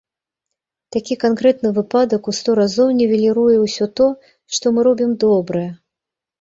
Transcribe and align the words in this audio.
Такі 0.95 1.17
канкрэтны 1.23 1.69
выпадак 1.75 2.23
ў 2.33 2.39
сто 2.39 2.49
разоў 2.61 2.89
нівеліруе 3.03 3.55
ўсё 3.61 3.85
тое, 4.03 4.13
што 4.57 4.65
мы 4.77 4.91
робім 4.91 5.11
добрае. 5.29 5.67